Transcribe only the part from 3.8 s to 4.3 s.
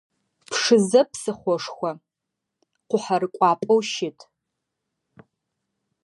щыт.